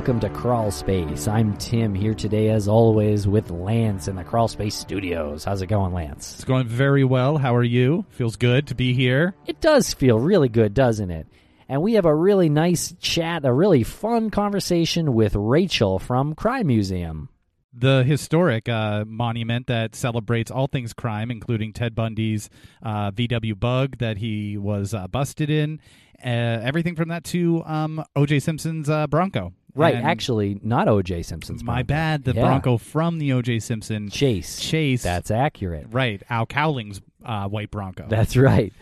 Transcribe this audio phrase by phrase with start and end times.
[0.00, 1.28] Welcome to Crawl Space.
[1.28, 5.44] I'm Tim here today, as always, with Lance in the Crawl Space Studios.
[5.44, 6.36] How's it going, Lance?
[6.36, 7.36] It's going very well.
[7.36, 8.06] How are you?
[8.08, 9.34] Feels good to be here.
[9.44, 11.26] It does feel really good, doesn't it?
[11.68, 16.68] And we have a really nice chat, a really fun conversation with Rachel from Crime
[16.68, 17.28] Museum.
[17.74, 22.48] The historic uh, monument that celebrates all things crime, including Ted Bundy's
[22.82, 25.78] uh, VW bug that he was uh, busted in,
[26.24, 26.28] uh,
[26.64, 28.40] everything from that to um, O.J.
[28.40, 29.52] Simpson's uh, Bronco.
[29.74, 31.22] Right, And actually, not O.J.
[31.22, 31.62] Simpson's.
[31.62, 31.86] My Bronco.
[31.88, 32.24] bad.
[32.24, 32.42] The Yeah.
[32.46, 33.58] Bronco from the O.J.
[33.60, 34.58] Simpson Chase.
[34.60, 35.02] chase.
[35.02, 35.86] That's accurate.
[35.90, 36.22] right.
[36.30, 38.06] Al Cowling's uh, white Bronco.
[38.08, 38.72] That's right.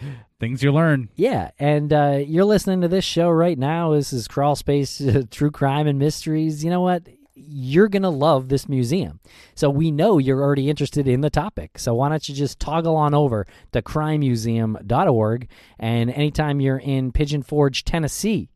[0.41, 1.09] Things you learn.
[1.17, 3.93] Yeah, and uh, you're listening to this show right now.
[3.95, 6.63] This is Crawl Space uh, True Crime and Mysteries.
[6.63, 7.03] You know what?
[7.35, 9.21] You're going to love this museum.
[9.55, 11.79] So we know you're already interested in the topic.
[11.79, 17.43] So why don't you just toggle on over to crimemuseum.org and anytime you're in Pigeon
[17.43, 18.51] Forge, Tennessee,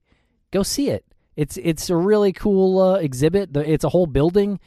[0.50, 1.04] go see it.
[1.36, 3.56] It's it's a really cool uh, exhibit.
[3.56, 4.60] It's a whole building.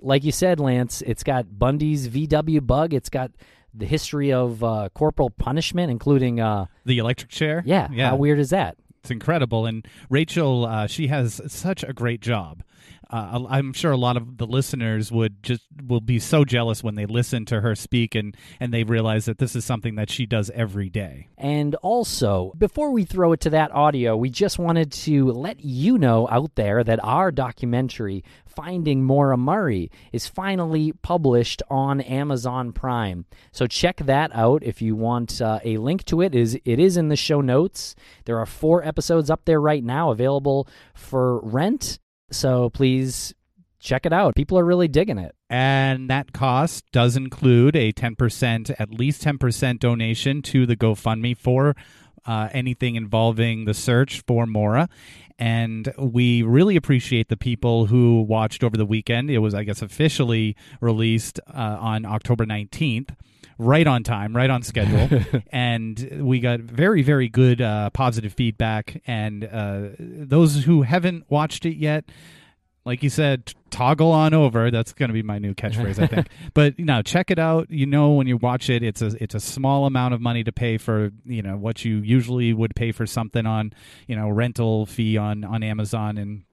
[0.00, 2.94] Like you said, Lance, it's got Bundy's VW bug.
[2.94, 3.30] It's got
[3.74, 7.62] the history of uh, corporal punishment, including uh, The electric chair.
[7.66, 8.10] yeah, Yeah.
[8.10, 8.76] How weird is that?
[9.02, 9.64] It's incredible.
[9.66, 12.62] And Rachel, uh, she has such a great job.
[13.10, 16.94] Uh, I'm sure a lot of the listeners would just will be so jealous when
[16.94, 20.26] they listen to her speak and and they realize that this is something that she
[20.26, 21.28] does every day.
[21.36, 25.98] And also, before we throw it to that audio, we just wanted to let you
[25.98, 33.24] know out there that our documentary, Finding Maura Murray, is finally published on Amazon Prime.
[33.52, 36.34] So check that out if you want uh, a link to it.
[36.34, 37.94] Is It is in the show notes.
[38.24, 41.99] There are four episodes up there right now available for rent.
[42.30, 43.34] So please
[43.80, 44.36] check it out.
[44.36, 45.34] People are really digging it.
[45.48, 51.74] And that cost does include a 10%, at least 10% donation to the GoFundMe for
[52.26, 54.88] uh, anything involving the search for Maura.
[55.38, 59.30] And we really appreciate the people who watched over the weekend.
[59.30, 63.16] It was, I guess, officially released uh, on October 19th.
[63.62, 65.22] Right on time, right on schedule,
[65.52, 69.02] and we got very, very good uh, positive feedback.
[69.06, 72.06] And uh, those who haven't watched it yet,
[72.86, 74.70] like you said, toggle on over.
[74.70, 76.28] That's going to be my new catchphrase, I think.
[76.54, 77.70] but you know, check it out.
[77.70, 80.52] You know, when you watch it, it's a it's a small amount of money to
[80.52, 83.74] pay for you know what you usually would pay for something on
[84.06, 86.44] you know rental fee on on Amazon and.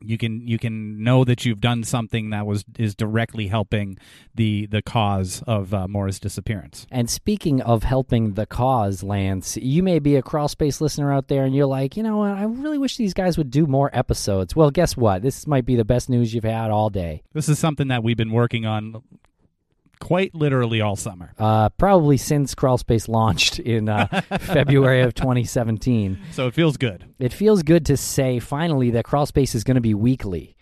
[0.00, 3.98] You can you can know that you've done something that was is directly helping
[4.34, 6.86] the the cause of uh, Maura's disappearance.
[6.90, 11.28] And speaking of helping the cause, Lance, you may be a crawl space listener out
[11.28, 13.90] there and you're like, you know what, I really wish these guys would do more
[13.92, 14.54] episodes.
[14.54, 15.22] Well, guess what?
[15.22, 17.22] This might be the best news you've had all day.
[17.32, 19.02] This is something that we've been working on
[20.00, 21.32] quite literally all summer.
[21.38, 24.06] Uh, probably since Crawl Space launched in uh,
[24.40, 26.18] February of 2017.
[26.32, 27.06] So it feels good.
[27.18, 30.56] It feels good to say finally that Crawl Space is going to be weekly.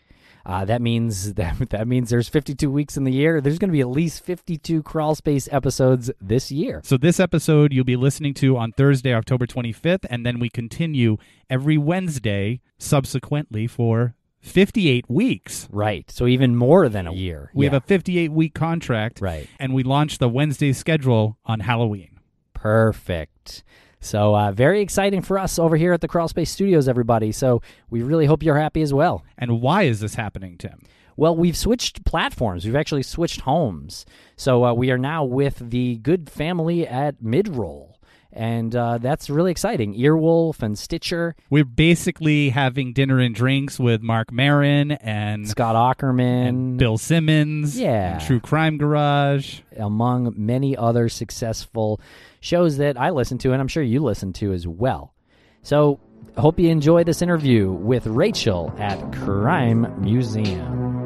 [0.44, 3.40] Uh, that means that that means there's 52 weeks in the year.
[3.40, 6.80] There's going to be at least 52 Crawl Space episodes this year.
[6.84, 11.16] So this episode you'll be listening to on Thursday, October 25th, and then we continue
[11.48, 15.68] every Wednesday subsequently for 58 weeks.
[15.72, 16.10] Right.
[16.10, 17.50] So even more than a year.
[17.54, 17.72] We Yeah.
[17.72, 19.48] have a 58 week contract, Right.
[19.58, 22.18] and we launched the Wednesday schedule on Halloween.
[22.52, 23.62] Perfect.
[24.00, 27.30] So uh, very exciting for us over here at the Crawl Space Studios, everybody.
[27.30, 29.24] So we really hope you're happy as well.
[29.38, 30.80] And why is this happening, Tim?
[31.16, 32.64] Well, we've switched platforms.
[32.64, 34.04] We've actually switched homes.
[34.34, 37.91] So uh, we are now with the good family at Midroll.
[38.34, 39.94] And uh, that's really exciting.
[39.94, 46.48] Earwolf and Stitcher, We're basically having dinner and drinks with Marc Maron and, Scott Aukerman,
[46.48, 48.18] and Bill Simmons, Yeah.
[48.18, 49.60] True Crime Garage.
[49.76, 52.00] among many other successful
[52.40, 55.12] shows that I listen to, and I'm sure you listen to as well.
[55.62, 56.00] So,
[56.36, 61.01] I hope you enjoy this interview with Rachel at Crime Museum.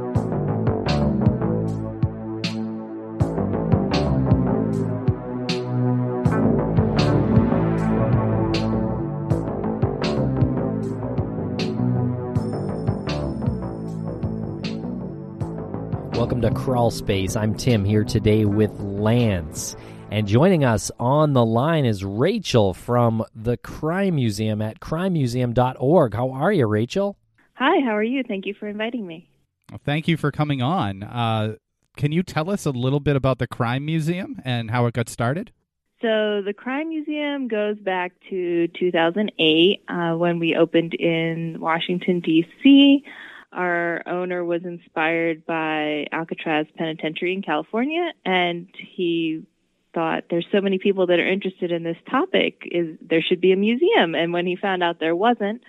[16.16, 17.36] Welcome to Crawl Space.
[17.36, 19.76] I'm Tim here today with Lance.
[20.10, 26.14] And joining us on the line is Rachel from the Crime Museum at crimemuseum.org.
[26.14, 27.18] How are you, Rachel?
[27.56, 28.22] Hi, how are you?
[28.26, 29.28] Thank you for inviting me.
[29.70, 31.02] Well, thank you for coming on.
[31.02, 31.56] Uh,
[31.98, 35.10] can you tell us a little bit about the Crime Museum and how it got
[35.10, 35.52] started?
[36.00, 43.04] So, the Crime Museum goes back to 2008 uh, when we opened in Washington, D.C.
[43.56, 49.46] Our owner was inspired by Alcatraz Penitentiary in California, and he
[49.94, 53.52] thought there's so many people that are interested in this topic is there should be
[53.52, 55.62] a museum and when he found out there wasn't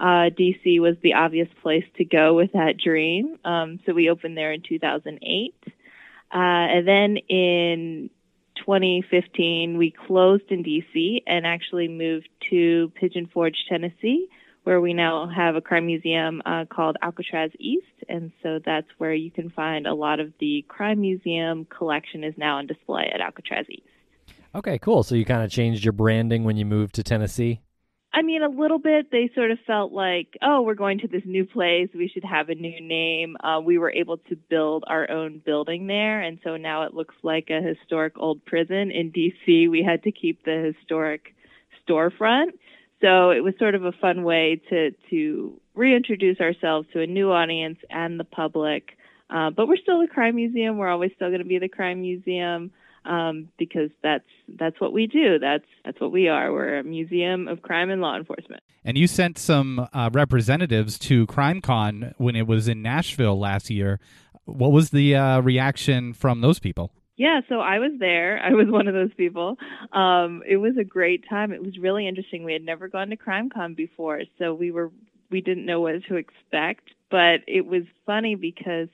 [0.00, 3.38] uh, DC was the obvious place to go with that dream.
[3.44, 5.54] Um, so we opened there in 2008.
[5.64, 5.72] Uh,
[6.32, 8.10] and then in
[8.56, 14.28] 2015, we closed in DC and actually moved to Pigeon Forge, Tennessee,
[14.68, 17.86] where we now have a crime museum uh, called Alcatraz East.
[18.06, 22.34] And so that's where you can find a lot of the crime museum collection is
[22.36, 23.88] now on display at Alcatraz East.
[24.54, 25.02] Okay, cool.
[25.02, 27.62] So you kind of changed your branding when you moved to Tennessee?
[28.12, 29.10] I mean, a little bit.
[29.10, 31.88] They sort of felt like, oh, we're going to this new place.
[31.94, 33.38] We should have a new name.
[33.42, 36.20] Uh, we were able to build our own building there.
[36.20, 38.90] And so now it looks like a historic old prison.
[38.90, 41.34] In DC, we had to keep the historic
[41.88, 42.48] storefront.
[43.00, 47.30] So it was sort of a fun way to, to reintroduce ourselves to a new
[47.30, 48.96] audience and the public.
[49.30, 50.78] Uh, but we're still the crime museum.
[50.78, 52.72] We're always still going to be the crime museum
[53.04, 54.24] um, because that's
[54.58, 55.38] that's what we do.
[55.38, 56.52] That's that's what we are.
[56.52, 58.62] We're a museum of crime and law enforcement.
[58.84, 64.00] And you sent some uh, representatives to CrimeCon when it was in Nashville last year.
[64.44, 66.90] What was the uh, reaction from those people?
[67.18, 68.40] Yeah, so I was there.
[68.42, 69.58] I was one of those people.
[69.92, 71.52] Um, it was a great time.
[71.52, 72.44] It was really interesting.
[72.44, 74.92] We had never gone to CrimeCon before, so we were
[75.30, 76.90] we didn't know what to expect.
[77.10, 78.88] But it was funny because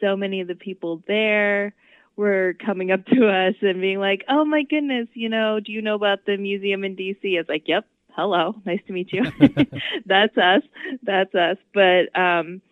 [0.00, 1.74] so many of the people there
[2.16, 5.82] were coming up to us and being like, "Oh my goodness, you know, do you
[5.82, 9.24] know about the museum in DC?" It's like, "Yep, hello, nice to meet you."
[10.06, 10.62] That's us.
[11.02, 11.56] That's us.
[11.74, 12.62] But um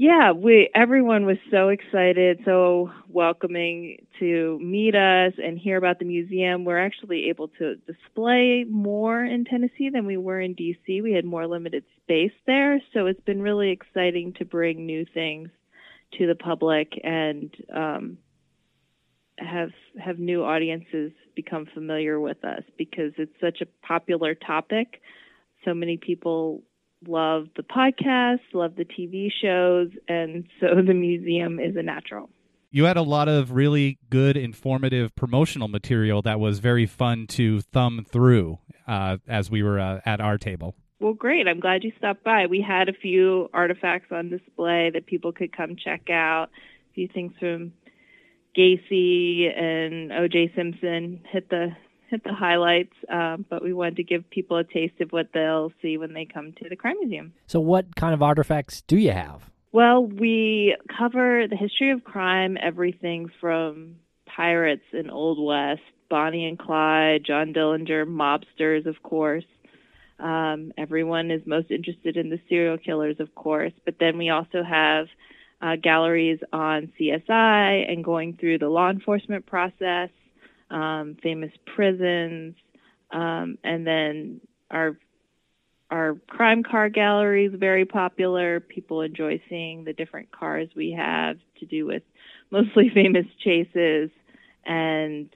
[0.00, 6.06] yeah, we everyone was so excited, so welcoming to meet us and hear about the
[6.06, 6.64] museum.
[6.64, 11.02] We're actually able to display more in Tennessee than we were in DC.
[11.02, 15.50] We had more limited space there, so it's been really exciting to bring new things
[16.16, 18.16] to the public and um,
[19.36, 25.02] have have new audiences become familiar with us because it's such a popular topic.
[25.66, 26.62] So many people
[27.06, 32.30] love the podcast, love the TV shows, and so the museum is a natural.
[32.72, 37.60] You had a lot of really good, informative promotional material that was very fun to
[37.60, 40.76] thumb through uh, as we were uh, at our table.
[41.00, 41.48] Well, great.
[41.48, 42.46] I'm glad you stopped by.
[42.46, 46.50] We had a few artifacts on display that people could come check out.
[46.90, 47.72] A few things from
[48.56, 50.52] Gacy and O.J.
[50.54, 51.70] Simpson hit the
[52.10, 55.72] hit the highlights, uh, but we wanted to give people a taste of what they'll
[55.80, 57.32] see when they come to the crime museum.
[57.46, 59.50] So, what kind of artifacts do you have?
[59.72, 63.96] Well, we cover the history of crime, everything from
[64.26, 69.44] pirates in Old West, Bonnie and Clyde, John Dillinger, mobsters, of course.
[70.18, 74.62] Um, everyone is most interested in the serial killers, of course, but then we also
[74.62, 75.06] have
[75.62, 80.10] uh, galleries on CSI and going through the law enforcement process,
[80.70, 82.54] um, famous prisons,
[83.10, 84.40] um, and then
[84.70, 84.96] our
[85.90, 88.60] our crime car gallery is very popular.
[88.60, 92.02] People enjoy seeing the different cars we have to do with
[92.50, 94.10] mostly famous chases,
[94.64, 95.28] and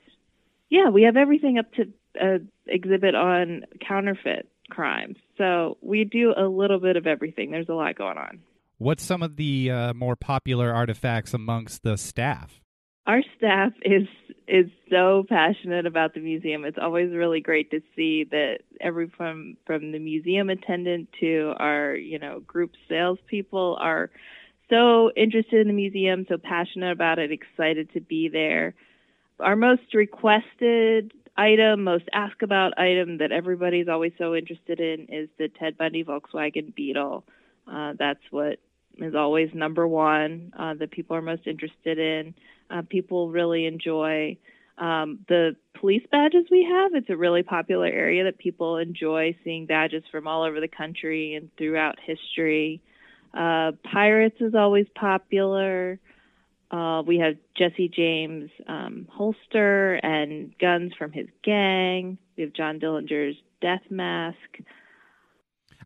[0.70, 5.16] yeah, we have everything up to uh, exhibit on counterfeit crimes.
[5.36, 7.50] So we do a little bit of everything.
[7.50, 8.40] There's a lot going on.
[8.78, 12.63] What's some of the uh, more popular artifacts amongst the staff?
[13.06, 14.08] Our staff is
[14.46, 16.64] is so passionate about the museum.
[16.64, 21.94] It's always really great to see that every from from the museum attendant to our
[21.94, 24.10] you know group salespeople are
[24.70, 28.74] so interested in the museum, so passionate about it, excited to be there.
[29.38, 35.28] Our most requested item, most asked about item that everybody's always so interested in is
[35.38, 37.24] the Ted Bundy Volkswagen Beetle.
[37.70, 38.58] Uh, that's what
[38.98, 42.34] is always number one uh, that people are most interested in.
[42.70, 44.36] Uh, people really enjoy
[44.78, 46.94] um, the police badges we have.
[46.94, 51.34] It's a really popular area that people enjoy seeing badges from all over the country
[51.34, 52.80] and throughout history.
[53.32, 55.98] Uh, Pirates is always popular.
[56.70, 62.18] Uh, we have Jesse James um, holster and guns from his gang.
[62.36, 64.38] We have John Dillinger's death mask.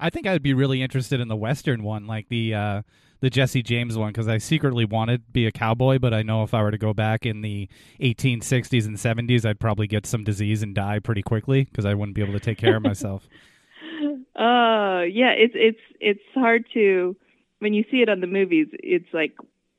[0.01, 2.83] I think I would be really interested in the Western one, like the uh,
[3.21, 6.43] the Jesse James one, because I secretly wanted to be a cowboy, but I know
[6.43, 7.69] if I were to go back in the
[8.01, 12.15] 1860s and 70s, I'd probably get some disease and die pretty quickly because I wouldn't
[12.15, 13.29] be able to take care of myself.
[14.39, 17.17] Uh, yeah, it's it's it's hard to
[17.59, 18.69] when you see it on the movies.
[18.73, 19.33] It's like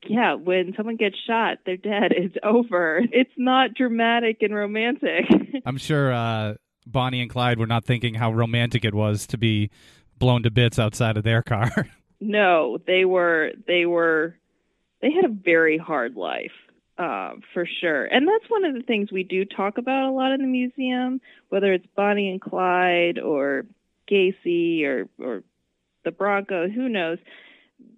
[0.07, 2.11] yeah, when someone gets shot, they're dead.
[2.17, 3.01] It's over.
[3.11, 5.25] It's not dramatic and romantic.
[5.65, 6.55] I'm sure uh,
[6.85, 9.69] Bonnie and Clyde were not thinking how romantic it was to be
[10.17, 11.87] blown to bits outside of their car.
[12.19, 14.35] No, they were they were
[15.01, 16.51] they had a very hard life.
[16.97, 18.03] Uh, for sure.
[18.03, 21.21] And that's one of the things we do talk about a lot in the museum,
[21.47, 23.63] whether it's Bonnie and Clyde or
[24.11, 25.43] Gacy or, or
[26.03, 27.17] the Bronco, who knows?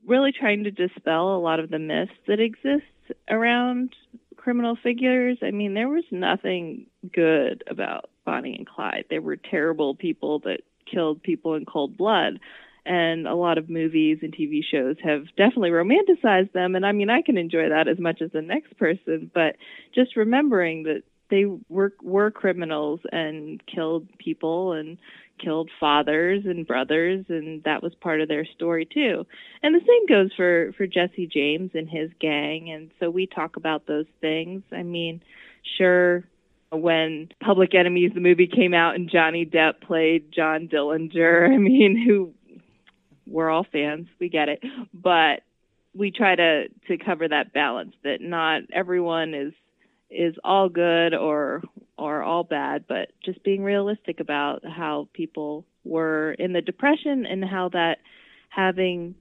[0.05, 2.85] Really trying to dispel a lot of the myths that exist
[3.27, 3.95] around
[4.35, 5.39] criminal figures.
[5.41, 9.05] I mean, there was nothing good about Bonnie and Clyde.
[9.09, 10.61] They were terrible people that
[10.91, 12.39] killed people in cold blood.
[12.85, 16.75] And a lot of movies and TV shows have definitely romanticized them.
[16.75, 19.55] And I mean, I can enjoy that as much as the next person, but
[19.93, 24.97] just remembering that they were were criminals and killed people and
[25.41, 29.25] killed fathers and brothers and that was part of their story too.
[29.63, 32.69] And the same goes for for jesse james and his gang.
[32.69, 34.61] And so we talk about those things.
[34.71, 35.23] I mean
[35.77, 36.25] sure
[36.71, 42.01] when public enemies the movie came out and johnny depp played john dillinger i mean
[42.07, 42.33] who
[43.31, 45.41] we're all fans we get it but
[45.95, 49.53] we try to to cover that balance that not everyone is
[50.09, 51.61] is all good or
[52.01, 57.45] or all bad, but just being realistic about how people were in the depression and
[57.45, 57.99] how that
[58.49, 59.15] having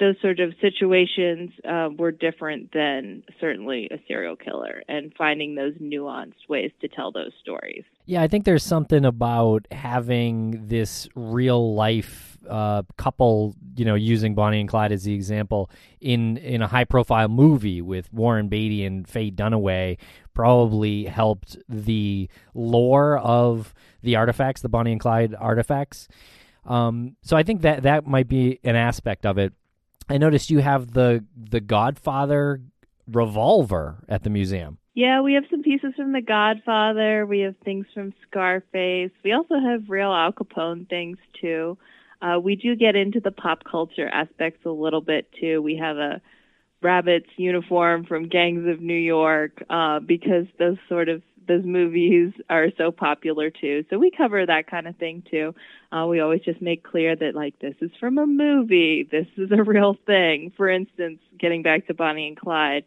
[0.00, 5.74] those sort of situations uh, were different than certainly a serial killer and finding those
[5.74, 7.84] nuanced ways to tell those stories.
[8.06, 14.34] Yeah, I think there's something about having this real life uh, couple, you know, using
[14.34, 18.84] Bonnie and Clyde as the example in in a high profile movie with Warren Beatty
[18.84, 19.98] and Faye Dunaway
[20.32, 26.08] probably helped the lore of the artifacts, the Bonnie and Clyde artifacts.
[26.64, 29.52] Um, so I think that that might be an aspect of it.
[30.08, 32.60] I noticed you have the the Godfather
[33.06, 34.78] revolver at the museum.
[34.94, 37.24] Yeah, we have some pieces from The Godfather.
[37.24, 39.12] We have things from Scarface.
[39.22, 41.78] We also have real Al Capone things too.
[42.20, 45.62] Uh, we do get into the pop culture aspects a little bit too.
[45.62, 46.20] We have a
[46.82, 52.68] rabbit's uniform from Gangs of New York uh, because those sort of those movies are
[52.76, 53.84] so popular too.
[53.90, 55.54] So we cover that kind of thing too.
[55.90, 59.50] Uh, we always just make clear that like this is from a movie, this is
[59.50, 60.52] a real thing.
[60.56, 62.84] For instance, getting back to Bonnie and Clyde,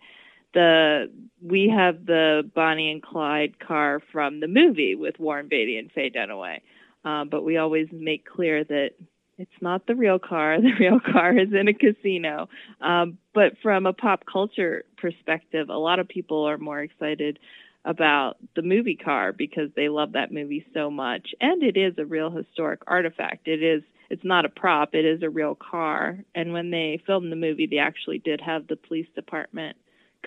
[0.53, 5.91] the we have the Bonnie and Clyde car from the movie with Warren Beatty and
[5.91, 6.61] Faye Dunaway,
[7.03, 8.91] uh, but we always make clear that
[9.37, 10.57] it's not the real car.
[10.61, 12.47] The real car is in a casino.
[12.79, 17.39] Um, but from a pop culture perspective, a lot of people are more excited
[17.85, 21.29] about the movie car because they love that movie so much.
[21.39, 23.47] And it is a real historic artifact.
[23.47, 24.93] It is it's not a prop.
[24.93, 26.19] It is a real car.
[26.35, 29.77] And when they filmed the movie they actually did have the police department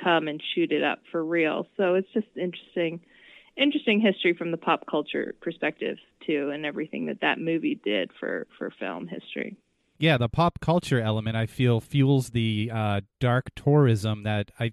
[0.02, 1.66] come and shoot it up for real.
[1.76, 3.00] So it's just interesting
[3.56, 5.96] interesting history from the pop culture perspective
[6.26, 9.56] too and everything that that movie did for for film history.
[9.98, 14.72] Yeah, the pop culture element I feel fuels the uh, dark tourism that I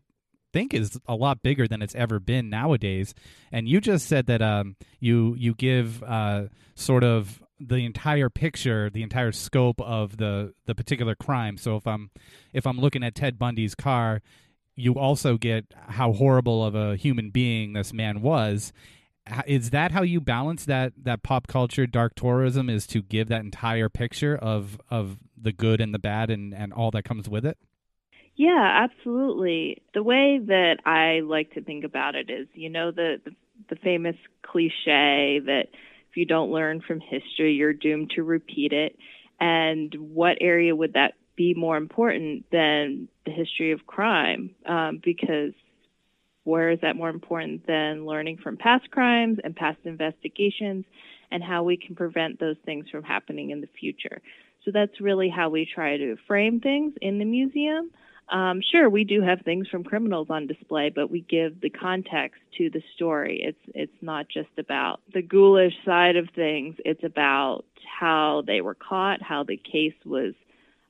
[0.53, 3.13] think is a lot bigger than it's ever been nowadays.
[3.51, 8.89] And you just said that um, you you give uh, sort of the entire picture,
[8.89, 11.57] the entire scope of the the particular crime.
[11.57, 12.09] So if I'm
[12.53, 14.21] if I'm looking at Ted Bundy's car,
[14.75, 18.73] you also get how horrible of a human being this man was.
[19.45, 23.41] Is that how you balance that that pop culture dark tourism is to give that
[23.41, 27.45] entire picture of of the good and the bad and and all that comes with
[27.45, 27.57] it?
[28.35, 29.81] Yeah, absolutely.
[29.93, 33.31] The way that I like to think about it is, you know, the, the,
[33.69, 35.65] the famous cliche that
[36.09, 38.95] if you don't learn from history, you're doomed to repeat it.
[39.39, 44.55] And what area would that be more important than the history of crime?
[44.65, 45.53] Um, because
[46.43, 50.85] where is that more important than learning from past crimes and past investigations
[51.31, 54.21] and how we can prevent those things from happening in the future?
[54.65, 57.91] So that's really how we try to frame things in the museum.
[58.31, 62.39] Um, sure, we do have things from criminals on display, but we give the context
[62.57, 63.41] to the story.
[63.43, 66.75] It's it's not just about the ghoulish side of things.
[66.85, 67.65] It's about
[67.99, 70.33] how they were caught, how the case was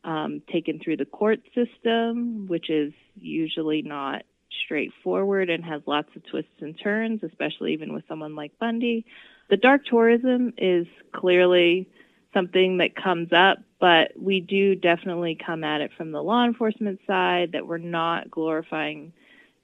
[0.03, 4.21] um, taken through the court system, which is usually not
[4.63, 9.05] straightforward and has lots of twists and turns, especially even with someone like Bundy.
[9.50, 11.89] The dark tourism is clearly
[12.33, 17.00] something that comes up, but we do definitely come at it from the law enforcement
[17.05, 19.13] side that we're not glorifying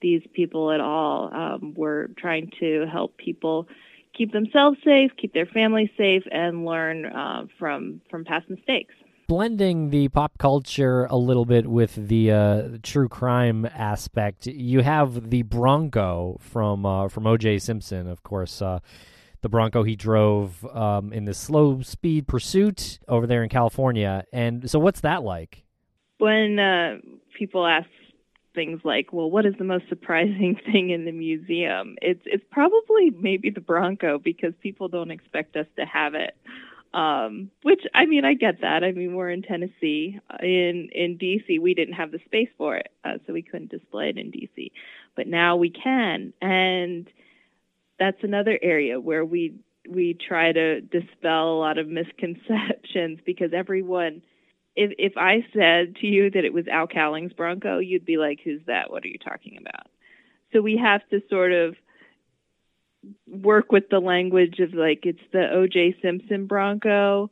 [0.01, 1.33] these people at all.
[1.33, 3.67] Um, we're trying to help people
[4.15, 8.93] keep themselves safe, keep their families safe, and learn uh, from from past mistakes.
[9.27, 15.29] Blending the pop culture a little bit with the uh, true crime aspect, you have
[15.29, 17.59] the Bronco from uh, from O.J.
[17.59, 18.79] Simpson, of course uh,
[19.41, 24.25] the Bronco he drove um, in this slow speed pursuit over there in California.
[24.31, 25.63] And so, what's that like?
[26.17, 26.97] When uh,
[27.37, 27.87] people ask
[28.55, 33.11] things like, "Well, what is the most surprising thing in the museum?" It's it's probably
[33.11, 36.35] maybe the Bronco because people don't expect us to have it.
[36.93, 38.83] Um, which I mean, I get that.
[38.83, 40.19] I mean, we're in Tennessee.
[40.41, 44.09] In in DC, we didn't have the space for it, uh, so we couldn't display
[44.09, 44.71] it in DC.
[45.15, 47.07] But now we can, and
[47.99, 49.55] that's another area where we
[49.89, 54.21] we try to dispel a lot of misconceptions because everyone.
[54.79, 58.39] If if I said to you that it was Al Cowling's Bronco, you'd be like,
[58.43, 58.91] "Who's that?
[58.91, 59.87] What are you talking about?"
[60.53, 61.75] So we have to sort of
[63.27, 67.31] work with the language of like it's the OJ Simpson Bronco,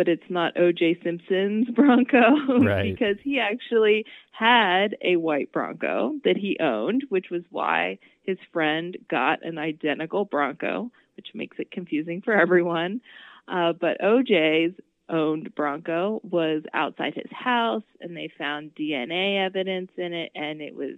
[0.00, 2.90] but it's not OJ Simpson's Bronco Right.
[2.90, 8.96] because he actually had a white Bronco that he owned, which was why his friend
[9.10, 13.02] got an identical Bronco, which makes it confusing for everyone.
[13.46, 14.74] Uh, but OJ's
[15.10, 20.74] owned Bronco was outside his house, and they found DNA evidence in it, and it
[20.74, 20.96] was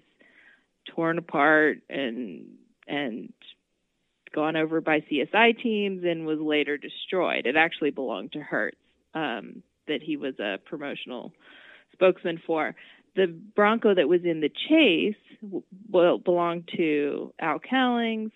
[0.95, 2.45] torn apart and
[2.87, 3.33] and
[4.33, 7.47] gone over by CSI teams and was later destroyed.
[7.47, 8.77] It actually belonged to Hertz,
[9.15, 11.33] um, that he was a promotional
[11.93, 12.75] spokesman for.
[13.15, 15.15] The Bronco that was in the chase
[15.91, 18.33] well, belonged to Al Cowlings,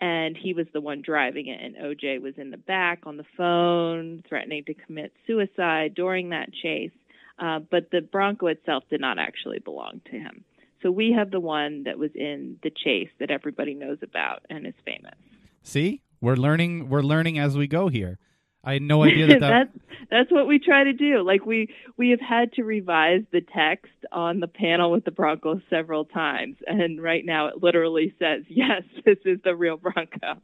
[0.00, 1.60] and he was the one driving it.
[1.62, 6.52] And OJ was in the back on the phone, threatening to commit suicide during that
[6.52, 6.90] chase.
[7.38, 10.44] Uh, but the Bronco itself did not actually belong to him.
[10.82, 14.66] So we have the one that was in the chase that everybody knows about and
[14.66, 15.14] is famous.
[15.62, 16.90] See, we're learning.
[16.90, 18.18] We're learning as we go here.
[18.64, 19.40] I had no idea that.
[19.40, 21.22] that that's that's what we try to do.
[21.22, 25.62] Like we we have had to revise the text on the panel with the Broncos
[25.70, 30.40] several times, and right now it literally says, "Yes, this is the real Bronco."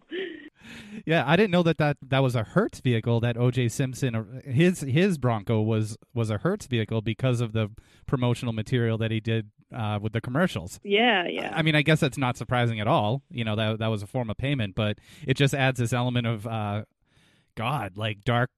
[1.06, 3.20] yeah, I didn't know that, that that was a Hertz vehicle.
[3.20, 3.68] That O.J.
[3.68, 7.70] Simpson, his his Bronco was was a Hertz vehicle because of the
[8.06, 10.80] promotional material that he did uh, with the commercials.
[10.82, 11.52] Yeah, yeah.
[11.54, 13.22] I mean, I guess that's not surprising at all.
[13.30, 16.26] You know, that that was a form of payment, but it just adds this element
[16.26, 16.84] of uh,
[17.60, 18.50] God, like dark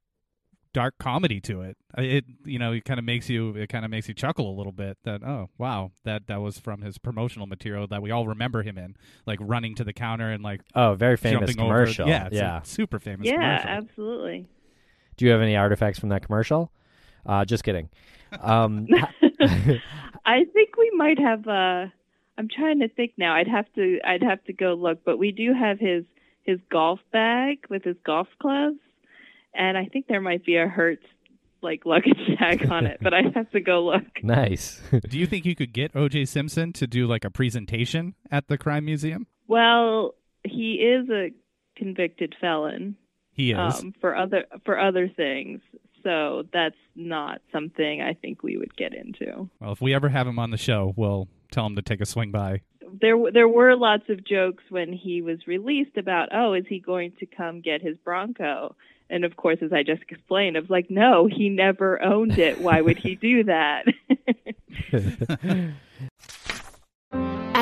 [0.75, 1.77] dark comedy to it.
[1.99, 4.57] It you know, it kind of makes you it kind of makes you chuckle a
[4.57, 8.27] little bit that oh, wow, that that was from his promotional material that we all
[8.27, 12.05] remember him in, like running to the counter and like Oh, very famous commercial.
[12.05, 12.11] over.
[12.11, 12.61] Yeah, it's yeah.
[12.63, 13.71] a super famous yeah, commercial.
[13.71, 14.47] absolutely.
[15.17, 16.73] Do you have any artifacts from that commercial?
[17.27, 17.91] Uh, just kidding.
[18.41, 18.87] Um,
[20.25, 21.47] I think we might have.
[21.47, 21.87] Uh,
[22.39, 23.35] I'm trying to think now.
[23.35, 23.99] I'd have to.
[24.07, 25.05] I'd have to go look.
[25.05, 26.05] But we do have his
[26.45, 28.79] his golf bag with his golf clubs,
[29.55, 31.03] and I think there might be a Hertz
[31.63, 32.99] like luggage tag on it.
[33.01, 34.03] But I'd have to go look.
[34.23, 34.81] nice.
[35.09, 36.25] Do you think you could get O.J.
[36.27, 39.27] Simpson to do like a presentation at the crime museum?
[39.47, 41.31] Well, he is a
[41.77, 42.97] convicted felon
[43.33, 43.81] He is.
[43.81, 45.61] um, for other for other things.
[46.03, 49.49] So that's not something I think we would get into.
[49.61, 52.07] well, if we ever have him on the show, we'll tell him to take a
[52.07, 52.63] swing by.
[53.01, 57.13] there there were lots of jokes when he was released about oh is he going
[57.21, 58.75] to come get his bronco
[59.13, 62.61] and of course as i just explained i was like no he never owned it
[62.61, 63.85] why would he do that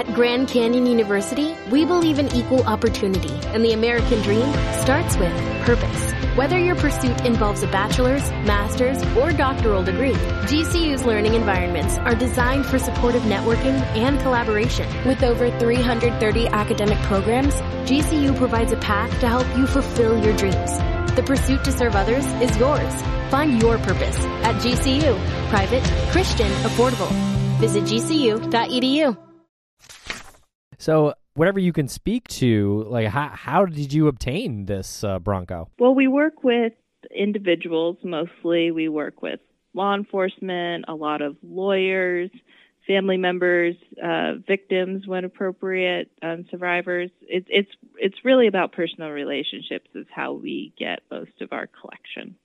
[0.00, 5.30] At Grand Canyon University, we believe in equal opportunity, and the American dream starts with
[5.66, 6.12] purpose.
[6.36, 10.14] Whether your pursuit involves a bachelor's, master's, or doctoral degree,
[10.48, 14.88] GCU's learning environments are designed for supportive networking and collaboration.
[15.06, 17.54] With over 330 academic programs,
[17.90, 20.99] GCU provides a path to help you fulfill your dreams.
[21.16, 22.94] The pursuit to serve others is yours.
[23.30, 25.18] Find your purpose at GCU.
[25.48, 27.10] Private, Christian, affordable.
[27.58, 29.16] Visit gcu.edu.
[30.78, 35.68] so, whatever you can speak to, like how how did you obtain this uh, Bronco?
[35.78, 36.72] well we work with
[37.14, 39.40] individuals mostly we work with
[39.74, 42.30] law enforcement a lot of lawyers
[42.86, 49.88] family members uh, victims when appropriate um, survivors it's it's it's really about personal relationships
[49.94, 52.36] is how we get most of our collection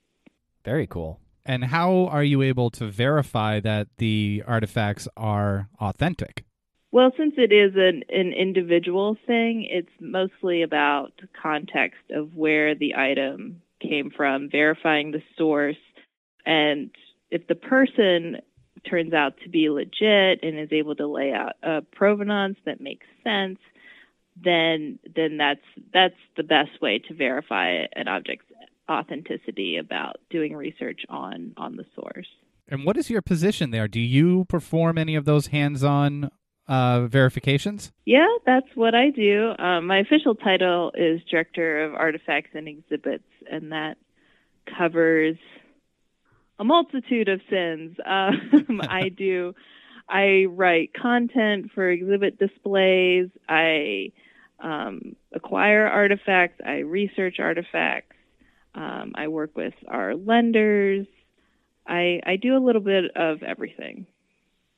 [0.64, 1.20] Very cool.
[1.44, 6.44] And how are you able to verify that the artifacts are authentic?
[6.90, 12.96] Well, since it is an, an individual thing, it's mostly about context of where the
[12.96, 15.76] item came from, verifying the source.
[16.44, 16.90] And
[17.30, 18.38] if the person
[18.88, 23.06] turns out to be legit and is able to lay out a provenance that makes
[23.24, 23.58] sense,
[24.42, 25.60] then then that's
[25.92, 28.46] that's the best way to verify an object's
[28.90, 32.28] authenticity about doing research on on the source.
[32.68, 33.88] And what is your position there?
[33.88, 36.30] Do you perform any of those hands-on
[36.66, 37.92] uh, verifications?
[38.04, 39.52] Yeah, that's what I do.
[39.58, 43.98] Um, my official title is Director of Artifacts and Exhibits, and that
[44.76, 45.36] covers
[46.58, 47.96] a multitude of sins.
[48.06, 49.54] Um, I do,
[50.08, 53.28] I write content for exhibit displays.
[53.48, 54.12] I
[54.60, 56.60] um, acquire artifacts.
[56.64, 58.16] I research artifacts.
[58.74, 61.06] Um, I work with our lenders.
[61.86, 64.06] I I do a little bit of everything.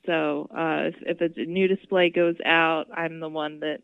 [0.06, 3.80] So uh, if, if a new display goes out, I'm the one that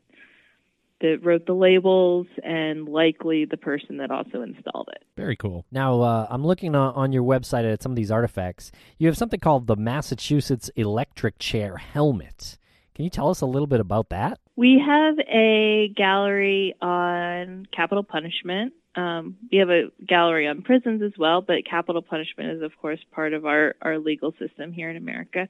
[1.00, 5.02] that wrote the labels and likely the person that also installed it.
[5.16, 5.64] Very cool.
[5.70, 8.72] Now, uh, I'm looking on, on your website at some of these artifacts.
[8.98, 12.58] You have something called the Massachusetts Electric Chair Helmet.
[12.94, 14.38] Can you tell us a little bit about that?
[14.56, 18.72] We have a gallery on capital punishment.
[18.94, 23.00] Um, we have a gallery on prisons as well, but capital punishment is, of course,
[23.10, 25.48] part of our, our legal system here in America.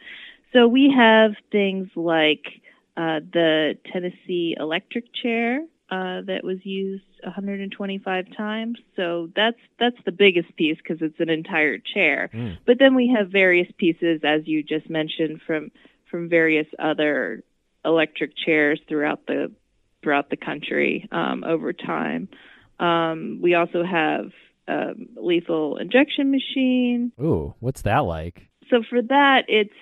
[0.55, 2.47] So we have things like
[2.97, 8.79] uh, the Tennessee electric chair uh, that was used 125 times.
[8.97, 12.31] So that's that's the biggest piece because it's an entire chair.
[12.33, 12.59] Mm.
[12.67, 15.71] But then we have various pieces, as you just mentioned, from
[16.11, 17.43] from various other
[17.85, 19.53] electric chairs throughout the
[20.03, 22.29] throughout the country um, over time.
[22.79, 24.31] Um, we also have
[24.69, 27.13] a lethal injection machine.
[27.21, 28.49] Ooh, what's that like?
[28.71, 29.75] So for that, it's it's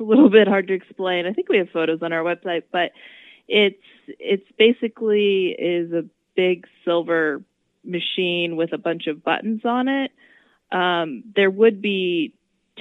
[0.00, 1.26] a little bit hard to explain.
[1.26, 2.92] I think we have photos on our website, but
[3.48, 6.04] it's it's basically is a
[6.34, 7.42] big silver
[7.84, 10.10] machine with a bunch of buttons on it.
[10.72, 12.34] Um, there would be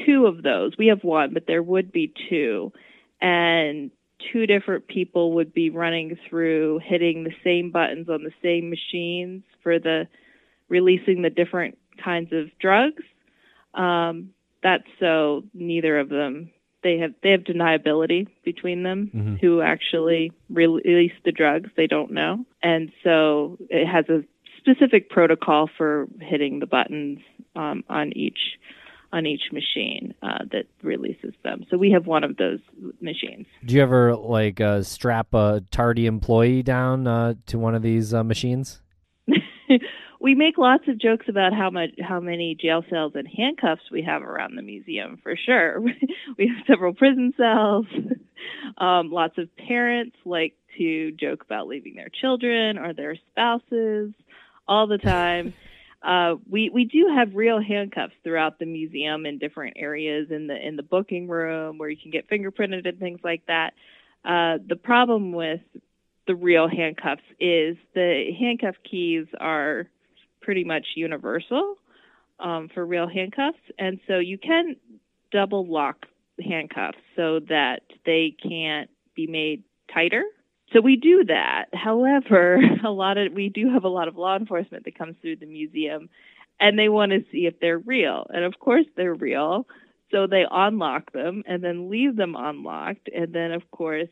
[0.06, 0.74] two of those.
[0.78, 2.74] We have one, but there would be two,
[3.22, 3.92] and
[4.32, 9.44] two different people would be running through hitting the same buttons on the same machines
[9.62, 10.08] for the
[10.68, 13.04] releasing the different kinds of drugs.
[13.74, 14.32] Um,
[14.64, 16.50] that's so neither of them
[16.86, 19.42] they have they have deniability between them Mhm.
[19.42, 24.24] who actually release the drugs they don't know and so it has a
[24.60, 27.20] specific protocol for hitting the buttons
[27.56, 28.58] um, on each
[29.12, 32.60] on each machine uh, that releases them so we have one of those
[33.02, 37.82] machines Do you ever like uh, strap a tardy employee down uh, to one of
[37.82, 38.82] these uh, machines?
[40.20, 44.02] we make lots of jokes about how much how many jail cells and handcuffs we
[44.04, 45.82] have around the museum for sure.
[46.38, 47.86] We have several prison cells.
[48.78, 54.14] Um, lots of parents like to joke about leaving their children or their spouses
[54.68, 55.54] all the time.
[56.06, 60.56] Uh, we we do have real handcuffs throughout the museum in different areas in the
[60.56, 63.74] in the booking room where you can get fingerprinted and things like that.
[64.24, 65.62] Uh, the problem with
[66.28, 69.88] the real handcuffs is the handcuff keys are
[70.46, 71.76] pretty much universal
[72.40, 74.76] um, for real handcuffs, and so you can
[75.32, 76.06] double lock
[76.40, 80.24] handcuffs so that they can't be made tighter.
[80.72, 81.66] So we do that.
[81.74, 85.38] However, a lot of we do have a lot of law enforcement that comes through
[85.38, 86.10] the museum,
[86.60, 89.66] and they want to see if they're real, and of course they're real.
[90.12, 94.10] So they unlock them and then leave them unlocked, and then of course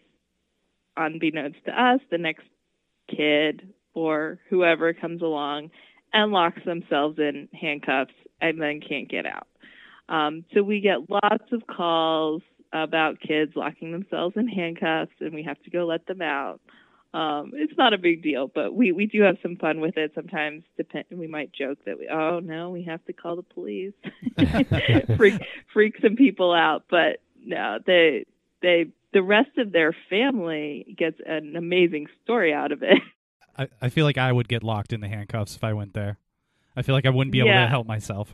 [0.98, 2.46] unbeknownst to us, the next
[3.08, 5.69] kid or whoever comes along
[6.13, 9.47] and locks themselves in handcuffs and then can't get out.
[10.10, 15.43] Um, so we get lots of calls about kids locking themselves in handcuffs, and we
[15.43, 16.60] have to go let them out.
[17.13, 20.12] Um, it's not a big deal, but we, we do have some fun with it.
[20.15, 23.93] Sometimes depend, we might joke that we, oh no, we have to call the police,
[25.17, 25.39] freak,
[25.73, 26.86] freak some people out.
[26.89, 28.26] But no, they
[28.63, 32.99] they the rest of their family gets an amazing story out of it.
[33.58, 36.18] I, I feel like I would get locked in the handcuffs if I went there.
[36.76, 37.63] I feel like I wouldn't be able Yeah.
[37.63, 38.34] to help myself.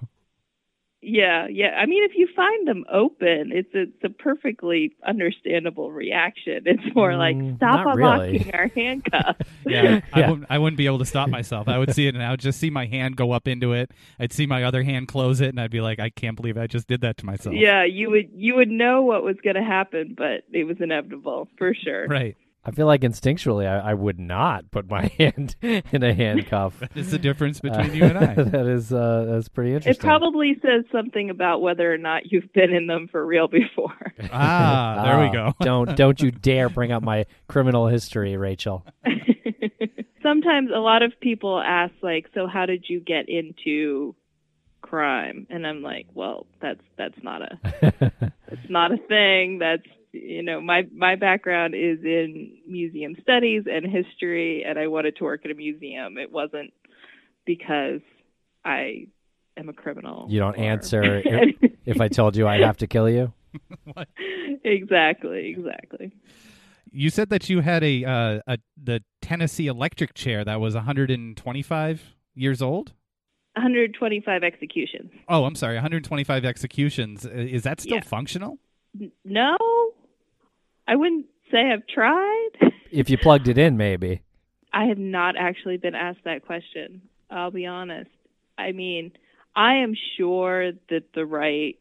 [1.02, 1.76] Yeah, yeah.
[1.78, 6.64] I mean, if you find them open, it's a, it's a perfectly understandable reaction.
[6.66, 8.54] It's more like Mm, stop not unlocking really.
[8.54, 9.40] our handcuffs.
[9.66, 10.30] Yeah, I Yeah.
[10.30, 10.48] wouldn't.
[10.50, 11.70] I wouldn't be able to stop myself.
[11.70, 13.92] I would see it, and I would just see my hand go up into it.
[14.20, 16.68] I'd see my other hand close it, and I'd be like, "I can't believe I
[16.68, 19.64] just did that to myself." yeah, you would you would know what was going to
[19.64, 22.08] happen, but it was inevitable for sure.
[22.08, 22.36] right.
[22.70, 26.82] I feel like instinctually I, I would not put my hand in a handcuff.
[26.96, 28.34] It's the difference between Uh, you and I.
[28.44, 30.00] that is uh, that's pretty interesting.
[30.02, 34.14] It probably says something about whether or not you've been in them for real before.
[34.32, 35.54] Ah, there we Ah, go.
[35.62, 38.86] don't don't you dare bring up my criminal history, Rachel.
[40.22, 44.16] Sometimes a lot of people ask like, "So how did you get into
[44.82, 47.58] crime?" And I'm like, "Well, that's that's not a
[48.52, 49.60] it's not a thing.
[49.60, 55.16] That's you know, my my background is in museum studies and history, and I wanted
[55.18, 56.18] to work at a museum.
[56.18, 56.74] It wasn't
[57.46, 58.02] because
[58.66, 59.08] I
[59.58, 60.28] am a criminal.
[60.30, 63.34] You don't or- answer if, if I told you I'd have to kill you.
[64.64, 66.12] exactly, exactly.
[66.92, 72.16] You said that you had a uh, a the Tennessee electric chair that was 125
[72.36, 72.94] years old.
[73.56, 75.12] 125 executions.
[75.28, 77.26] Oh, I'm sorry, 125 executions.
[77.26, 78.02] Uh, Is that still Yeah.
[78.04, 78.58] functional?
[79.26, 79.58] No,
[80.90, 82.50] I wouldn't say I've tried.
[82.92, 84.24] If you plugged it in, maybe.
[84.74, 87.04] I have not actually been asked that question.
[87.30, 88.10] I'll be honest.
[88.58, 89.12] I mean,
[89.56, 91.78] I am sure that the right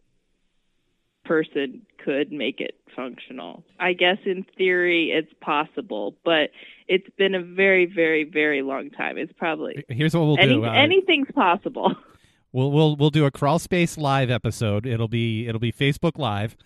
[1.24, 3.64] person could make it functional.
[3.80, 6.50] I guess in theory it's possible, but
[6.88, 9.16] it's been a very, very, very long time.
[9.16, 10.66] It's probably Here's what we'll any, do.
[10.66, 11.96] Uh, anything's possible.
[12.50, 14.86] We'll we'll we'll do a crawl space live episode.
[14.86, 16.56] It'll be it'll be Facebook Live.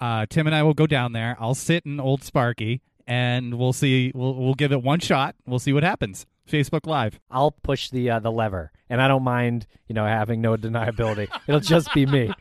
[0.00, 1.36] Uh, Tim and I will go down there.
[1.40, 4.12] I'll sit in Old Sparky, and we'll see.
[4.14, 5.34] We'll we'll give it one shot.
[5.46, 6.26] We'll see what happens.
[6.48, 7.20] Facebook Live.
[7.30, 11.28] I'll push the uh, the lever, and I don't mind, you know, having no deniability.
[11.46, 12.32] It'll just be me.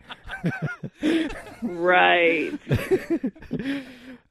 [1.61, 2.53] right.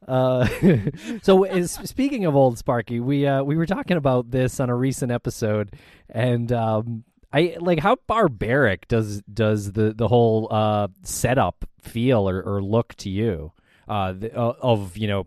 [0.06, 0.46] Uh,
[1.22, 4.76] so, is, speaking of old Sparky, we uh, we were talking about this on a
[4.76, 5.74] recent episode,
[6.08, 7.04] and um,
[7.36, 12.94] I like how barbaric does does the the whole uh, setup feel or, or look
[12.94, 13.52] to you
[13.86, 15.26] uh, the, uh, of you know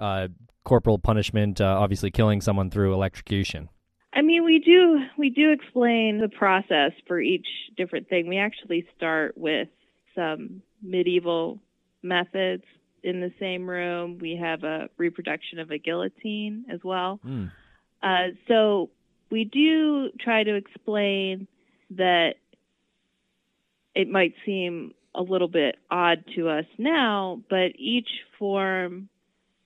[0.00, 0.28] uh,
[0.64, 3.68] corporal punishment, uh, obviously killing someone through electrocution.
[4.12, 8.26] I mean, we do we do explain the process for each different thing.
[8.26, 9.68] We actually start with
[10.16, 11.60] some medieval
[12.02, 12.64] methods
[13.04, 14.18] in the same room.
[14.20, 17.20] We have a reproduction of a guillotine as well.
[17.24, 17.52] Mm.
[18.02, 18.90] Uh, so
[19.34, 21.48] we do try to explain
[21.90, 22.34] that
[23.92, 28.06] it might seem a little bit odd to us now, but each
[28.38, 29.08] form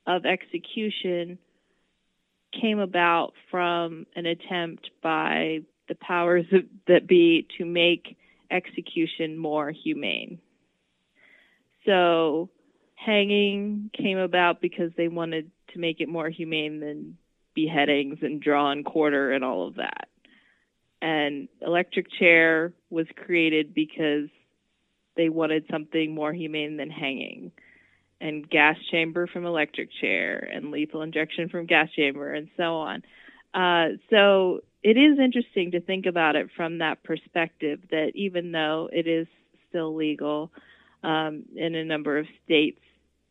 [0.06, 1.36] of execution
[2.58, 6.46] came about from an attempt by the powers
[6.86, 8.16] that be to make
[8.50, 10.38] execution more humane.
[11.84, 12.48] So
[12.94, 17.18] hanging came about because they wanted to make it more humane than
[17.58, 20.08] beheadings and drawn quarter and all of that.
[21.02, 24.28] And electric chair was created because
[25.16, 27.50] they wanted something more humane than hanging.
[28.20, 33.02] And gas chamber from electric chair and lethal injection from gas chamber and so on.
[33.52, 38.88] Uh, so it is interesting to think about it from that perspective that even though
[38.92, 39.26] it is
[39.68, 40.52] still legal
[41.02, 42.80] um, in a number of states,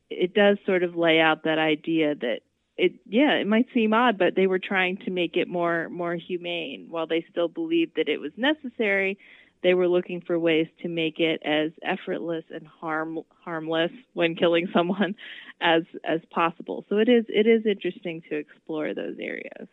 [0.09, 2.41] it does sort of lay out that idea that
[2.77, 6.15] it yeah it might seem odd but they were trying to make it more more
[6.15, 6.87] humane.
[6.89, 9.17] While they still believed that it was necessary
[9.63, 14.67] they were looking for ways to make it as effortless and harm harmless when killing
[14.73, 15.15] someone
[15.61, 16.85] as as possible.
[16.89, 19.67] So it is it is interesting to explore those areas.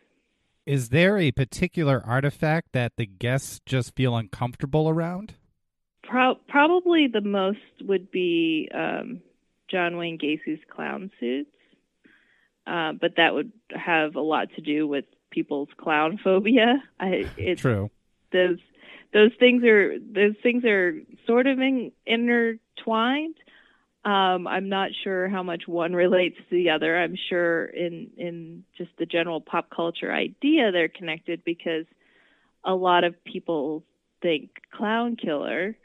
[0.65, 5.35] Is there a particular artifact that the guests just feel uncomfortable around?
[6.03, 9.21] Pro- probably the most would be um,
[9.69, 11.51] John Wayne Gacy's clown suits,
[12.67, 16.83] uh, but that would have a lot to do with people's clown phobia.
[16.99, 17.89] I, it's, True.
[18.31, 18.57] Those
[19.13, 23.35] those things are those things are sort of in, intertwined.
[24.03, 26.97] Um, I'm not sure how much one relates to the other.
[26.97, 31.85] I'm sure in in just the general pop culture idea they're connected because
[32.63, 33.83] a lot of people
[34.21, 35.77] think clown killer.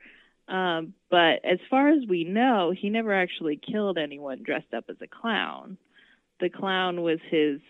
[0.49, 4.97] Um, but as far as we know, he never actually killed anyone dressed up as
[5.01, 5.79] a clown.
[6.40, 7.61] The clown was his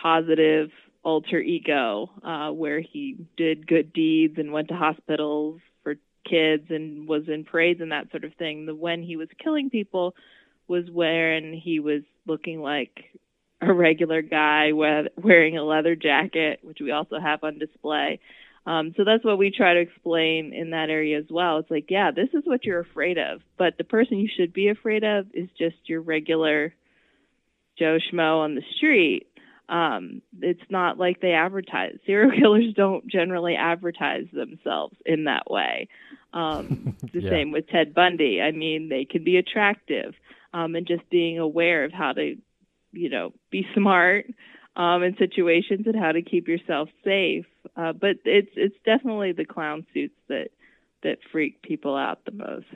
[0.00, 0.70] positive
[1.02, 5.96] alter ego, uh, where he did good deeds and went to hospitals for
[6.28, 8.66] kids and was in parades and that sort of thing.
[8.66, 10.14] The when he was killing people
[10.66, 13.04] was when he was looking like
[13.60, 18.20] a regular guy wearing a leather jacket, which we also have on display.
[18.66, 21.58] Um, so that's what we try to explain in that area as well.
[21.58, 24.68] It's like, yeah, this is what you're afraid of, but the person you should be
[24.68, 26.72] afraid of is just your regular
[27.78, 29.26] Joe Schmo on the street.
[29.68, 31.96] Um, it's not like they advertise.
[32.06, 35.88] Serial killers don't generally advertise themselves in that way.
[36.32, 37.30] Um, the Yeah.
[37.30, 38.40] same with Ted Bundy.
[38.42, 40.14] I mean, they can be attractive,
[40.52, 42.36] um, and just being aware of how to,
[42.92, 44.26] you know, be smart
[44.76, 47.46] um, in situations and how to keep yourself safe.
[47.76, 50.48] Uh, but it's it's definitely the clown suits that
[51.02, 52.66] that freak people out the most.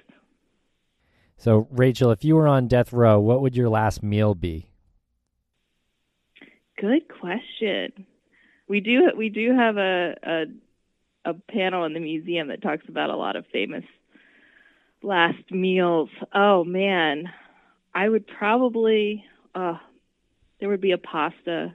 [1.36, 4.67] So, Rachel, if you were on death row, what would your last meal be?
[6.80, 8.06] Good question.
[8.68, 10.44] We do we do have a, a
[11.24, 13.84] a panel in the museum that talks about a lot of famous
[15.02, 16.10] last meals.
[16.32, 17.24] Oh man,
[17.94, 19.78] I would probably uh
[20.60, 21.74] there would be a pasta.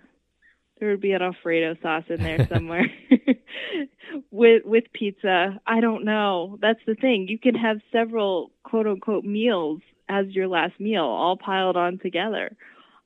[0.80, 2.90] There would be an alfredo sauce in there somewhere.
[4.32, 5.60] with with pizza.
[5.68, 6.58] I don't know.
[6.62, 7.28] That's the thing.
[7.28, 12.56] You can have several quote unquote meals as your last meal all piled on together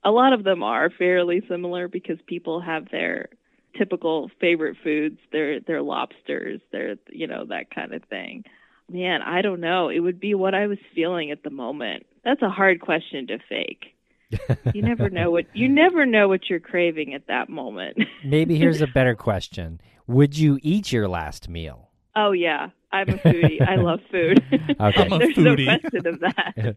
[0.03, 3.29] a lot of them are fairly similar because people have their
[3.77, 8.43] typical favorite foods, their their lobsters, their you know that kind of thing.
[8.89, 9.89] Man, I don't know.
[9.89, 12.05] It would be what I was feeling at the moment.
[12.23, 13.93] That's a hard question to fake.
[14.73, 17.97] You never know what you never know what you're craving at that moment.
[18.25, 19.79] Maybe here's a better question.
[20.07, 21.89] Would you eat your last meal?
[22.15, 23.62] Oh yeah, I'm a foodie.
[23.62, 24.43] I love food.
[24.79, 25.03] Okay.
[25.05, 25.65] I'm a There's foodie.
[25.65, 26.75] no question of that.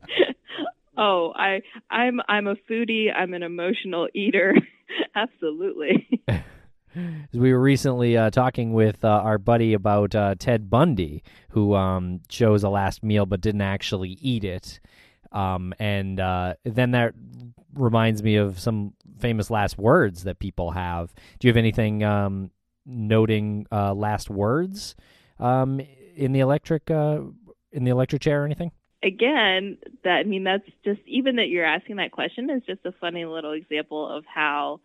[1.00, 3.08] Oh, I I'm I'm a foodie.
[3.14, 4.54] I'm an emotional eater.
[5.16, 6.08] Absolutely.
[7.32, 12.20] We were recently uh, talking with uh, our buddy about uh, Ted Bundy, who um,
[12.28, 14.80] chose a last meal but didn't actually eat it.
[15.30, 17.14] Um, and uh, then that
[17.74, 21.14] reminds me of some famous last words that people have.
[21.38, 22.50] Do you have anything um,
[22.84, 24.96] noting uh, last words
[25.38, 25.80] um,
[26.16, 27.20] in the electric uh,
[27.70, 28.72] in the electric chair or anything?
[29.02, 32.92] Again, that I mean that's just even that you're asking that question is just a
[33.00, 34.80] funny little example of how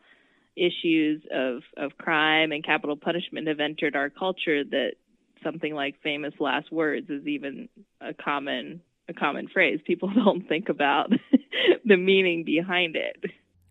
[0.56, 4.94] issues of of crime and capital punishment have entered our culture that
[5.44, 7.68] something like famous last words is even
[8.02, 9.80] a common a common phrase.
[9.86, 11.12] People don't think about
[11.86, 13.18] the meaning behind it.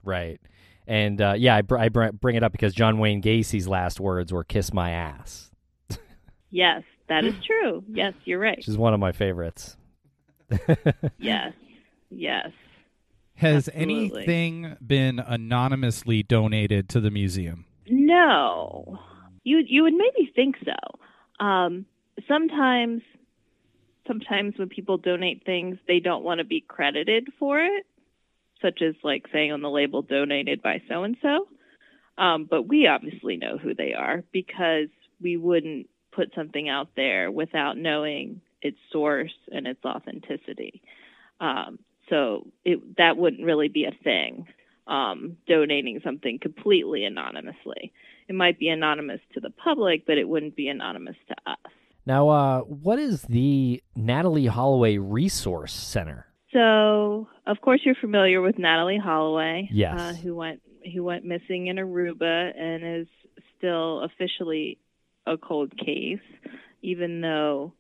[0.04, 0.40] Right.
[0.87, 4.00] And uh, yeah, I, br- I br- bring it up because John Wayne Gacy's last
[4.00, 5.50] words were "kiss my ass,"
[6.50, 7.83] Yes, that is true.
[7.88, 8.59] Yes, you're right.
[8.59, 9.76] which is one of my favorites.
[11.18, 11.52] Yes.
[12.11, 12.50] Yes.
[13.37, 14.22] Has Absolutely.
[14.22, 17.64] anything been anonymously donated to the museum?
[17.88, 19.00] No,
[19.42, 21.44] you you would maybe think so.
[21.44, 21.85] Um,
[22.28, 23.02] sometimes,
[24.07, 27.87] sometimes when people donate things, they don't want to be credited for it,
[28.62, 31.48] such as like saying on the label "donated by so and so."
[32.16, 34.88] But we obviously know who they are because
[35.20, 40.83] we wouldn't put something out there without knowing its source and its authenticity.
[41.40, 41.79] Um,
[42.11, 44.46] so it, that wouldn't really be a thing
[44.87, 47.92] um, donating something completely anonymously.
[48.29, 51.72] It might be anonymous to the public, but it wouldn't be anonymous to us.
[52.07, 56.27] Now, uh, what is the Natalee Holloway Resource Center?
[56.53, 59.98] So, of course, you're familiar with Natalee Holloway, Yes.
[59.98, 60.61] uh, who went
[60.94, 63.07] who went missing in Aruba and is
[63.57, 64.79] still officially
[65.27, 66.20] a cold case,
[66.83, 67.72] even though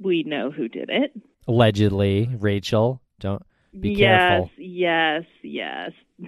[0.00, 1.12] we know who did it.
[1.46, 3.00] Allegedly, Rachel.
[3.20, 3.42] Don't
[3.78, 4.50] be yes, careful.
[4.56, 5.92] Yes, yes,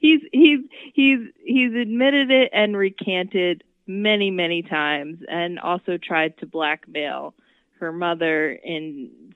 [0.00, 0.60] he's he's
[0.94, 7.34] he's he's admitted it and recanted many many times, and also tried to blackmail
[7.78, 9.34] her mother in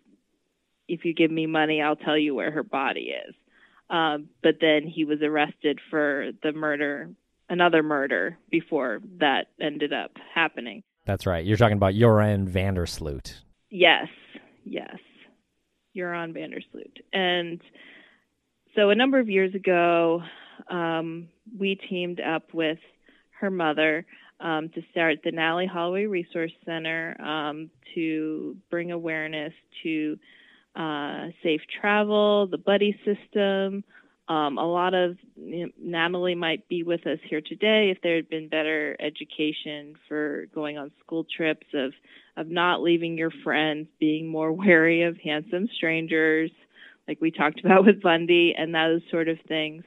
[0.88, 3.34] if you give me money, I'll tell you where her body is.
[3.90, 7.10] Um, but then he was arrested for the murder,
[7.48, 10.82] another murder, before that ended up happening.
[11.06, 11.44] That's right.
[11.44, 13.34] You're talking about Joran van der Sloot.
[13.70, 14.08] Yes,
[14.64, 14.96] yes.
[15.96, 16.98] On van der Sloot.
[17.12, 17.60] And
[18.74, 20.22] so a number of years ago,
[20.68, 22.78] um, we teamed up with
[23.40, 24.06] her mother
[24.40, 30.18] um, to start the Natalee Holloway Resource Center um, to bring awareness to
[30.74, 33.84] uh, safe travel, the buddy system.
[34.26, 38.16] Um, a lot of you know, Natalee might be with us here today if there
[38.16, 41.92] had been better education for going on school trips of
[42.36, 46.50] of not leaving your friends, being more wary of handsome strangers,
[47.06, 49.84] like we talked about with Bundy, and those sort of things,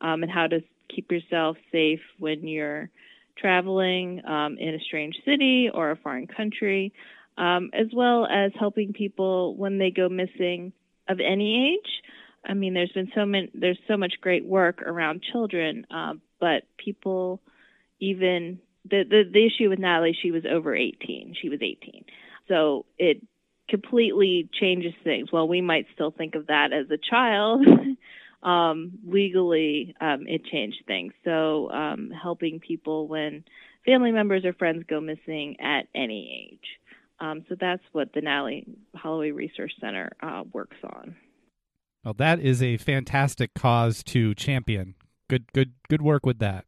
[0.00, 0.60] um, and how to
[0.94, 2.88] keep yourself safe when you're
[3.36, 6.92] traveling um, in a strange city or a foreign country,
[7.38, 10.72] um, as well as helping people when they go missing
[11.08, 11.90] of any age.
[12.44, 16.64] I mean, there's been so many, there's so much great work around children, uh, but
[16.76, 17.40] people
[18.00, 21.34] even the, the the issue with Natalee, she was over 18.
[21.40, 22.04] She was 18,
[22.48, 23.22] so it
[23.68, 25.30] completely changes things.
[25.32, 27.64] Well, we might still think of that as a child.
[28.42, 31.12] um, legally, um, it changed things.
[31.24, 33.44] So um, helping people when
[33.86, 36.66] family members or friends go missing at any age.
[37.20, 41.14] Um, so that's what the Natalee Holloway Resource Center uh, works on.
[42.04, 44.94] Well, that is a fantastic cause to champion.
[45.28, 46.64] Good, good, good work with that.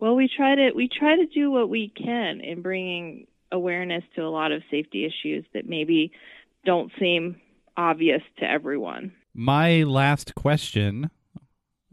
[0.00, 4.22] Well, we try to we try to do what we can in bringing awareness to
[4.22, 6.12] a lot of safety issues that maybe
[6.64, 7.40] don't seem
[7.76, 9.12] obvious to everyone.
[9.34, 11.10] My last question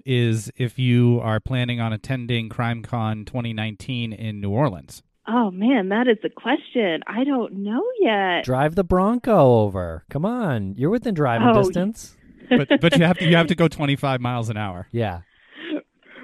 [0.05, 5.01] is if you are planning on attending CrimeCon 2019 in New Orleans.
[5.27, 7.01] Oh man, that is the question.
[7.07, 8.43] I don't know yet.
[8.43, 10.03] Drive the Bronco over.
[10.11, 12.15] Come on, you're within driving Oh, distance.
[12.49, 14.87] But but you have to you have to go 25 miles an hour.
[14.91, 15.21] Yeah.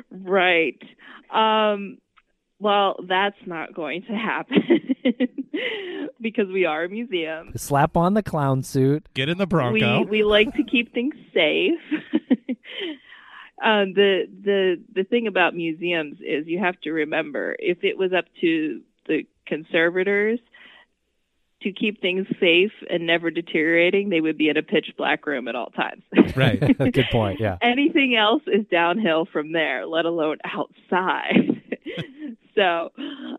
[0.10, 0.82] Right.
[1.34, 1.98] Um,
[2.60, 4.96] well, that's not going to happen
[6.22, 7.54] because we are a museum.
[7.56, 9.08] Slap on the clown suit.
[9.14, 10.02] Get in the Bronco.
[10.02, 11.80] We we like to keep things safe.
[13.64, 18.14] um, the the the thing about museums is you have to remember if it was
[18.14, 20.40] up to the conservators
[21.62, 25.48] to keep things safe and never deteriorating, they would be in a pitch black room
[25.48, 26.04] at all times.
[26.36, 26.60] right.
[26.78, 27.40] Good point.
[27.40, 27.58] Yeah.
[27.62, 31.62] Anything else is downhill from there, let alone outside.
[32.56, 32.90] so,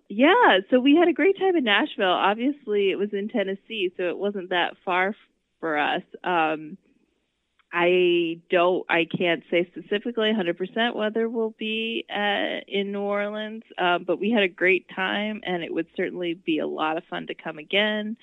[0.09, 2.07] yeah, so we had a great time in Nashville.
[2.07, 5.15] Obviously, it was in Tennessee, so it wasn't that far
[5.61, 6.03] for us.
[6.25, 6.77] Um,
[7.73, 14.05] I don't, I can't say specifically 100% whether we'll be uh, in New Orleans, um,
[14.07, 17.29] but we had a great time, and it would certainly be a lot of fun
[17.29, 18.19] to come again.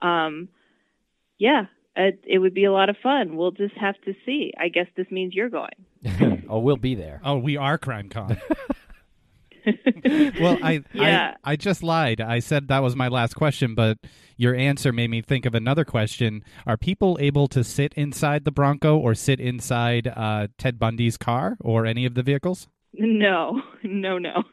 [0.00, 0.48] Um,
[1.38, 3.36] yeah, it, it would be a lot of fun.
[3.36, 4.52] We'll just have to see.
[4.58, 6.44] I guess this means you're going.
[6.48, 7.20] oh, we'll be there.
[7.24, 8.40] Oh, we are CrimeCon.
[10.04, 11.34] well, I, Yeah.
[11.44, 12.20] I I just lied.
[12.20, 13.98] I said that was my last question, but
[14.36, 16.44] your answer made me think of another question.
[16.66, 21.56] Are people able to sit inside the Bronco or sit inside uh, Ted Bundy's car
[21.60, 22.68] or any of the vehicles?
[22.96, 24.44] No, no, no.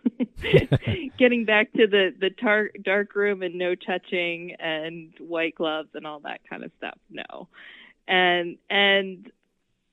[1.17, 6.07] Getting back to the the tar- dark room and no touching and white gloves and
[6.07, 6.97] all that kind of stuff.
[7.09, 7.47] No,
[8.07, 9.31] and and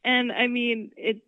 [0.04, 1.22] and I mean it.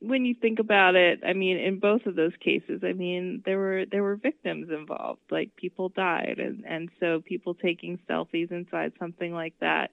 [0.00, 3.58] When you think about it, I mean, in both of those cases, I mean, there
[3.58, 8.92] were there were victims involved, like people died, and and so people taking selfies inside
[8.98, 9.92] something like that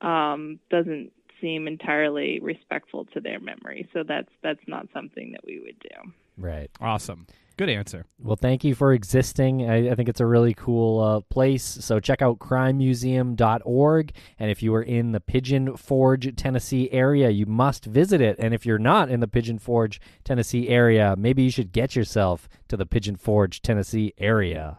[0.00, 3.88] um, doesn't seem entirely respectful to their memory.
[3.92, 6.12] So that's that's not something that we would do.
[6.38, 6.70] Right.
[6.80, 7.26] Awesome.
[7.58, 8.04] Good answer.
[8.18, 9.68] Well, thank you for existing.
[9.68, 11.64] I, I think it's a really cool uh, place.
[11.64, 14.12] So check out crimemuseum.org.
[14.38, 18.36] And if you are in the Pigeon Forge, Tennessee area, you must visit it.
[18.38, 22.46] And if you're not in the Pigeon Forge, Tennessee area, maybe you should get yourself
[22.68, 24.76] to the Pigeon Forge, Tennessee area.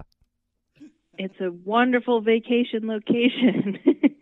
[1.17, 3.80] It's a wonderful vacation location.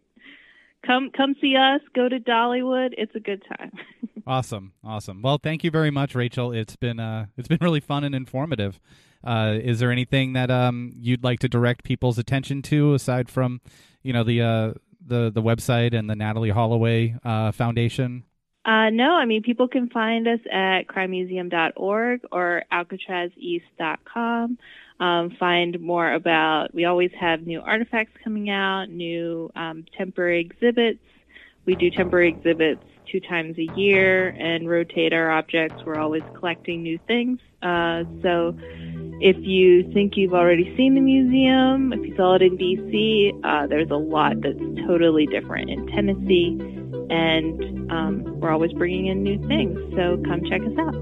[0.85, 1.81] come come see us.
[1.95, 2.89] Go to Dollywood.
[2.97, 3.71] It's a good time.
[4.27, 4.73] Awesome.
[4.83, 5.21] Awesome.
[5.21, 6.51] Well, thank you very much, Rachel.
[6.51, 8.79] It's been uh, it's been really fun and informative.
[9.23, 13.61] Uh, is there anything that um, you'd like to direct people's attention to aside from,
[14.01, 14.73] you know, the uh,
[15.05, 18.23] the the website and the Natalee Holloway uh, Foundation?
[18.65, 24.57] Uh, no, I mean, people can find us at crimemuseum.org or alcatrazeast.com.
[24.99, 30.99] Um, find more about, we always have new artifacts coming out, new um, temporary exhibits.
[31.65, 35.83] We do temporary exhibits two times a year and rotate our objects.
[35.85, 37.39] We're always collecting new things.
[37.61, 38.55] Uh, so
[39.19, 43.67] if you think you've already seen the museum, if you saw it in DC, uh,
[43.67, 46.57] there's a lot that's totally different in Tennessee
[47.09, 49.79] and um, we're always bringing in new things.
[49.95, 50.93] So come check us out.